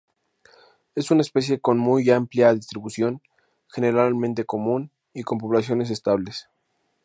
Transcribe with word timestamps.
Es 0.95 1.11
una 1.11 1.21
especie 1.21 1.59
con 1.59 1.77
muy 1.77 2.09
amplia 2.09 2.51
distribución, 2.55 3.21
generalmente 3.67 4.45
común, 4.45 4.89
y 5.13 5.21
con 5.21 5.37
poblaciones 5.37 5.91
estables. 5.91 6.49